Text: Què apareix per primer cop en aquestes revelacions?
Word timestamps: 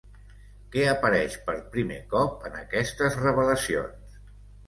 Què 0.75 0.85
apareix 0.91 1.33
per 1.49 1.55
primer 1.75 1.99
cop 2.15 2.47
en 2.51 2.57
aquestes 2.61 3.17
revelacions? 3.27 4.17